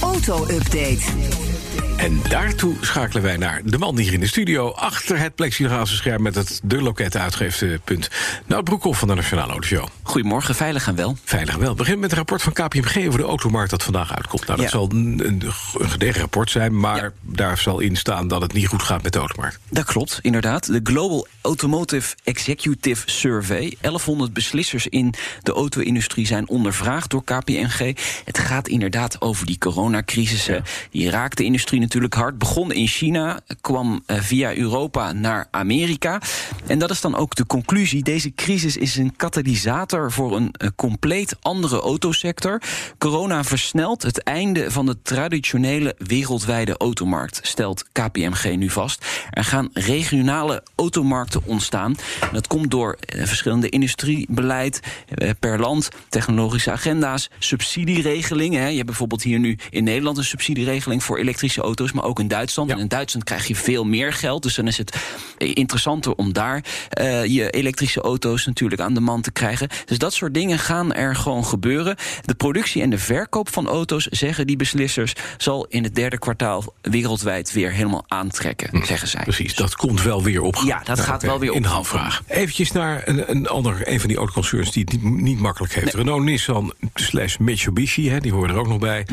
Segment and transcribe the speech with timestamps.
[0.00, 1.02] Auto-update.
[1.96, 4.70] En daartoe schakelen wij naar de man hier in de studio...
[4.70, 8.10] achter het plexiglazen scherm met het de loket uitgeefpunt.
[8.46, 9.86] Nou, Broekhoff van de Nationale Autoshow.
[10.10, 11.16] Goedemorgen, veilig en wel.
[11.24, 11.74] Veilig wel.
[11.74, 14.46] Begin met het rapport van KPMG over de automarkt dat vandaag uitkomt.
[14.46, 14.78] Nou, dat Ja.
[14.78, 15.42] zal een, een,
[15.78, 16.78] een gedegen rapport zijn...
[16.80, 19.58] maar daar zal in staan dat het niet goed gaat met de automarkt.
[19.68, 20.66] Dat klopt, inderdaad.
[20.66, 23.76] De Global Automotive Executive Survey.
[23.80, 27.78] 1100 beslissers in de auto-industrie zijn ondervraagd door KPMG.
[28.24, 30.48] Het gaat inderdaad over die coronacrisis.
[30.90, 32.38] Die raakt de industrie natuurlijk hard.
[32.38, 36.20] Begon in China, kwam eh, via Europa naar Amerika.
[36.66, 38.02] En dat is dan ook de conclusie.
[38.02, 42.62] Deze crisis is een katalysator voor een eh, compleet andere autosector.
[42.98, 49.06] Corona versnelt het einde van de traditionele wereldwijde automarkt, stelt KPMG nu vast.
[49.30, 51.96] Er gaan regionale automarkten ontstaan.
[52.32, 58.60] Dat komt door eh, verschillende industriebeleid eh, per land, technologische agenda's, subsidieregelingen.
[58.60, 58.68] hè.
[58.68, 62.28] Je hebt bijvoorbeeld hier nu in Nederland een subsidieregeling voor elektrische auto's, maar ook in
[62.28, 62.68] Duitsland.
[62.68, 62.74] Ja.
[62.74, 64.42] En in Duitsland krijg je veel meer geld.
[64.42, 64.96] Dus dan is het
[65.36, 66.64] interessanter om daar
[67.26, 69.68] je elektrische auto's natuurlijk aan de man te krijgen.
[69.90, 71.96] Dus dat soort dingen gaan er gewoon gebeuren.
[72.24, 76.64] De productie en de verkoop van auto's, zeggen die beslissers, zal in het derde kwartaal
[76.80, 79.22] wereldwijd weer helemaal aantrekken, zeggen zij.
[79.22, 80.56] Precies, dat komt wel weer op.
[80.64, 82.22] Ja, dat gaat wel weer In de op gang handvraag.
[82.26, 85.94] Eventjes naar een, een ander, een van die autoconcerns die het niet, niet makkelijk heeft.
[85.94, 89.06] Renault, Nissan slash Mitsubishi, hè, die horen er ook nog bij.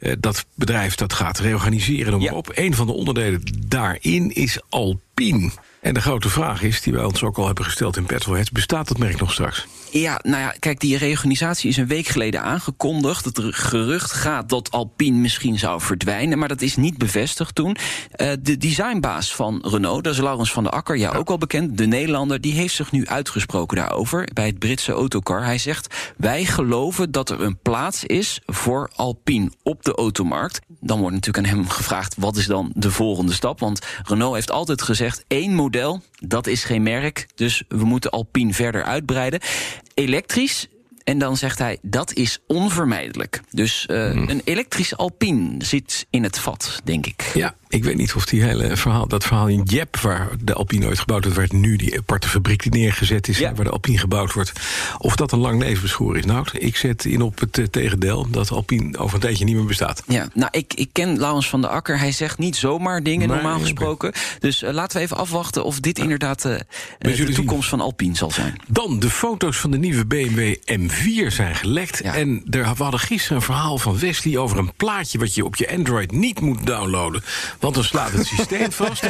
[0.00, 2.36] Eh, dat bedrijf dat gaat reorganiseren, noem maar Ja.
[2.36, 2.50] op.
[2.54, 5.50] Een van de onderdelen daarin is Alpine.
[5.80, 8.50] En de grote vraag is, die wij ons ook al hebben gesteld in Petrolheads...
[8.50, 9.66] bestaat dat merk nog straks?
[10.00, 13.24] Ja, nou ja, kijk, die reorganisatie is een week geleden aangekondigd.
[13.24, 17.76] Het gerucht gaat dat Alpine misschien zou verdwijnen, maar dat is niet bevestigd toen.
[18.10, 21.78] Eh, de designbaas van Renault, dat is Laurens van der Akker, ja, ook al bekend,
[21.78, 25.44] de Nederlander, die heeft zich nu uitgesproken daarover bij het Britse autocar.
[25.44, 30.60] Hij zegt: Wij geloven dat er een plaats is voor Alpine op de automarkt.
[30.80, 33.60] Dan wordt natuurlijk aan hem gevraagd: wat is dan de volgende stap?
[33.60, 38.54] Want Renault heeft altijd gezegd: één model, dat is geen merk, dus we moeten Alpine
[38.54, 39.40] verder uitbreiden.
[39.96, 40.68] Elektrisch.
[41.04, 43.40] En dan zegt hij, dat is onvermijdelijk.
[43.50, 47.30] Dus eh, een elektrisch Alpine zit in het vat, denk ik.
[47.34, 50.86] Ja, ik weet niet of die hele verhaal, dat verhaal in Jep, waar de Alpine
[50.86, 53.54] ooit gebouwd wordt, waar nu die aparte fabriek die neergezet is, Ja.
[53.54, 54.52] waar de Alpine gebouwd wordt,
[54.98, 56.24] of dat een lang levensbeschoor is.
[56.24, 59.64] Nou, ik zet in op het eh, tegendeel dat Alpine over een tijdje niet meer
[59.64, 60.02] bestaat.
[60.06, 61.98] Ja, nou, ik, ik ken Laurens van der Akker.
[61.98, 64.12] Hij zegt niet zomaar dingen, normaal gesproken.
[64.38, 68.56] Dus eh, laten we even afwachten of dit inderdaad de toekomst van Alpine zal zijn.
[68.68, 70.93] Dan de foto's van de nieuwe BMW M4
[71.30, 72.00] zijn gelekt.
[72.02, 72.14] Ja.
[72.14, 75.56] En er, we hadden gisteren een verhaal van Wesley over een plaatje wat je op
[75.56, 77.22] je Android niet moet downloaden.
[77.60, 79.02] Want dan slaat het systeem vast.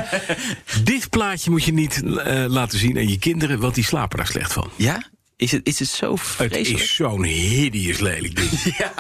[0.85, 4.27] Dit plaatje moet je niet eh, laten zien aan je kinderen, want die slapen daar
[4.27, 4.71] slecht van.
[4.77, 5.13] Ja?
[5.37, 6.83] Is het, is het zo Het vreselijk?
[6.83, 8.51] is zo'n hideous lelijk ding.
[8.79, 8.93] Ja,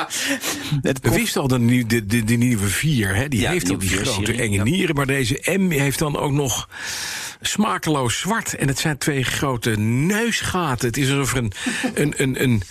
[0.82, 3.50] het We kost- wisten al dat de, de, de, de nieuwe 4, hè, die Ja,
[3.50, 4.94] heeft al die grote 4-serie, enge nieren.
[4.94, 6.68] Maar deze M heeft dan ook nog
[7.40, 8.54] smakeloos zwart.
[8.54, 10.86] En het zijn twee grote neusgaten.
[10.86, 11.52] Het is alsof er een,
[11.94, 12.62] een, een, een,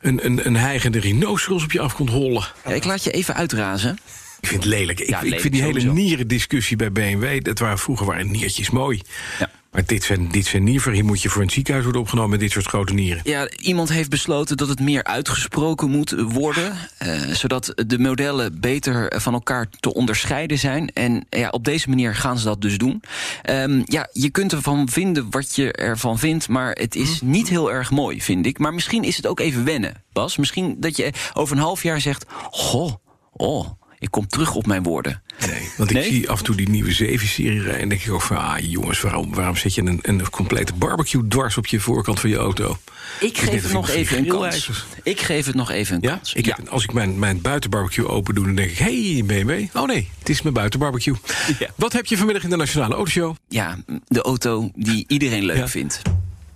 [0.00, 2.46] een, een, een hijgende rhinoceros op je af komt hollen.
[2.64, 3.98] Ja, ik laat je even uitrazen.
[4.40, 5.00] Ik vind het lelijk.
[5.00, 7.42] Ik, Ja, ik vind die hele nierendiscussie bij BMW...
[7.44, 9.02] Dat waren, vroeger waren niertjes mooi.
[9.38, 9.50] Ja.
[9.70, 10.92] Maar dit zijn, dit zijn nierver.
[10.92, 12.30] Hier moet je voor een ziekenhuis worden opgenomen...
[12.30, 13.20] met dit soort grote nieren.
[13.24, 16.72] Ja, iemand heeft besloten dat het meer uitgesproken moet worden.
[16.98, 20.92] eh, zodat de modellen beter van elkaar te onderscheiden zijn.
[20.92, 23.02] En ja, op deze manier gaan ze dat dus doen.
[23.42, 26.48] Ehm, ja, je kunt ervan vinden wat je ervan vindt.
[26.48, 28.58] Maar het is niet heel erg mooi, vind ik.
[28.58, 30.36] Maar misschien is het ook even wennen, Bas.
[30.36, 32.94] Misschien dat je over een half jaar zegt: Goh,
[33.32, 35.22] oh, ik kom terug op mijn woorden.
[35.46, 36.08] Nee, want ik Nee?
[36.10, 37.80] zie af en toe die nieuwe 7-serie rijden...
[37.80, 41.28] en denk ik ook van, ah jongens, waarom, waarom zet je een, een complete barbecue
[41.28, 42.78] dwars op je voorkant van je auto?
[43.20, 44.70] Ik geef het nog even een kans.
[45.02, 46.14] Ik geef het nog even een Ja?
[46.14, 46.32] kans.
[46.34, 48.78] Ik heb, als ik mijn, mijn buitenbarbecue open doe, dan denk ik...
[48.78, 49.76] hé, hey, BMW.
[49.76, 51.14] Oh nee, het is mijn buitenbarbecue.
[51.58, 51.68] Ja.
[51.74, 53.36] Wat heb je vanmiddag in de Nationale Autoshow?
[53.48, 55.68] ja, de auto die iedereen leuk Ja.
[55.68, 56.02] vindt.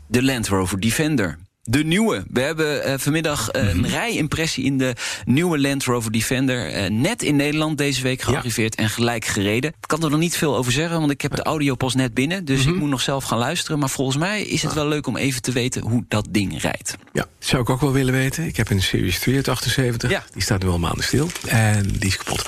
[0.07, 1.39] De Land Rover Defender.
[1.65, 2.25] De nieuwe.
[2.31, 3.87] We hebben eh, vanmiddag eh, een Mhm.
[3.91, 4.95] rijimpressie in de
[5.25, 6.67] nieuwe Land Rover Defender.
[6.71, 9.71] eh, net in Nederland deze week gearriveerd en gelijk gereden.
[9.71, 12.15] Ik kan er nog niet veel over zeggen, want ik heb de audio pas net
[12.15, 12.45] binnen.
[12.45, 12.69] Dus Mhm.
[12.69, 13.79] ik moet nog zelf gaan luisteren.
[13.79, 16.97] Maar volgens mij is het wel leuk om even te weten hoe dat ding rijdt.
[17.13, 18.47] Ja, zou ik ook wel willen weten.
[18.47, 20.11] Ik heb een Series 2 uit 78.
[20.11, 20.25] Ja.
[20.33, 21.29] Die staat nu al maanden stil.
[21.47, 22.45] En die is kapot.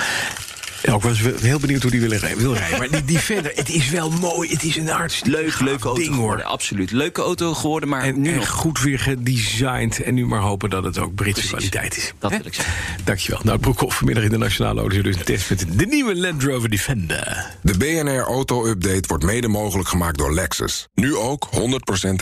[0.87, 2.79] Ja, ik was wel heel benieuwd hoe die willen rijden, wil rijden.
[2.79, 4.51] Maar die Defender, het is wel mooi.
[4.51, 6.19] Het is een hartstikke Leuk, leuke auto ding, hoor.
[6.21, 6.45] geworden.
[6.47, 6.91] Absoluut.
[6.91, 8.49] Leuke auto geworden, maar En, nu en nog.
[8.49, 10.03] goed weer gedesigned.
[10.03, 12.13] En nu maar hopen dat het ook Britse kwaliteit is.
[12.19, 12.75] Dat wil ik zeggen.
[13.05, 13.41] Dankjewel.
[13.45, 16.69] Nou, Broekhoff vanmiddag in de Nationale Auto dus een test met de nieuwe Land Rover
[16.71, 17.47] Defender.
[17.63, 20.87] De BNR Auto Update wordt mede mogelijk gemaakt door Lexus.
[20.95, 21.59] Nu ook 100%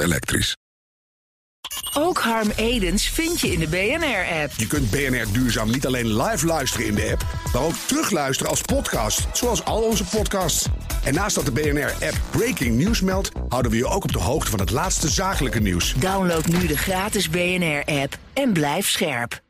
[0.03, 0.57] elektrisch.
[1.93, 4.53] Ook Harm Edens vind je in de BNR-app.
[4.57, 8.61] Je kunt BNR Duurzaam niet alleen live luisteren in de app, maar ook terugluisteren als
[8.61, 10.67] podcast, zoals al onze podcasts.
[11.05, 14.51] En naast dat de BNR-app Breaking News meldt, houden we je ook op de hoogte
[14.51, 15.95] van het laatste zakelijke nieuws.
[15.95, 19.43] Download nu de gratis BNR-app en blijf scherp.